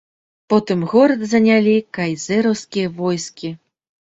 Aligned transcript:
Потым 0.53 0.79
горад 0.93 1.21
занялі 1.35 1.75
кайзераўскія 1.99 2.87
войскі. 3.03 3.49